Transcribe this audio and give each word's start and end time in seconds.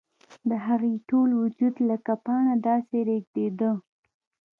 د 0.49 0.51
هغې 0.65 0.93
ټول 1.09 1.29
وجود 1.41 1.75
لکه 1.89 2.13
پاڼه 2.25 2.55
داسې 2.67 2.97
رېږدېده 3.09 3.71